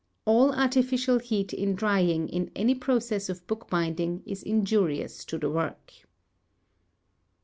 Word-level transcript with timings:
_All 0.25 0.51
artificial 0.57 1.19
heat 1.19 1.53
in 1.53 1.75
drying 1.75 2.27
in 2.27 2.49
any 2.55 2.73
process 2.73 3.29
of 3.29 3.45
bookbinding 3.45 4.23
is 4.25 4.41
injurious 4.41 5.23
to 5.25 5.37
the 5.37 5.51
work. 5.51 5.93